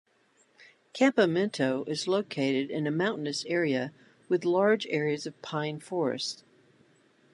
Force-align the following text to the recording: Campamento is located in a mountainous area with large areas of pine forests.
Campamento 0.95 1.87
is 1.87 2.07
located 2.07 2.71
in 2.71 2.87
a 2.87 2.89
mountainous 2.89 3.45
area 3.45 3.93
with 4.29 4.45
large 4.45 4.87
areas 4.89 5.27
of 5.27 5.39
pine 5.43 5.79
forests. 5.79 6.43